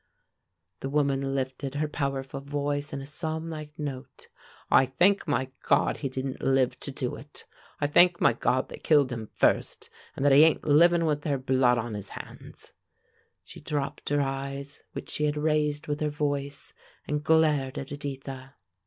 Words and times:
The 0.79 0.89
woman 0.89 1.35
lifted 1.35 1.75
her 1.75 1.87
powerful 1.87 2.39
voice 2.41 2.91
in 2.91 3.01
a 3.01 3.05
psalmlike 3.05 3.77
note. 3.77 4.29
"I 4.71 4.87
thank 4.87 5.27
my 5.27 5.51
God 5.61 5.97
he 5.99 6.09
didn't 6.09 6.41
live 6.41 6.79
to 6.79 6.89
do 6.91 7.15
it! 7.15 7.45
I 7.79 7.85
thank 7.85 8.19
my 8.19 8.33
God 8.33 8.69
they 8.69 8.79
killed 8.79 9.11
him 9.11 9.29
first, 9.35 9.91
and 10.15 10.25
that 10.25 10.31
he 10.31 10.43
ain't 10.43 10.63
livin' 10.63 11.05
with 11.05 11.21
their 11.21 11.37
blood 11.37 11.77
on 11.77 11.93
his 11.93 12.09
hands!" 12.09 12.71
She 13.43 13.61
dropped 13.61 14.09
her 14.09 14.21
eyes 14.21 14.79
which 14.93 15.11
she 15.11 15.25
had 15.25 15.37
raised 15.37 15.85
with 15.85 15.99
her 15.99 16.09
voice, 16.09 16.73
and 17.07 17.23
glared 17.23 17.77
at 17.77 17.91
Editha. 17.91 18.55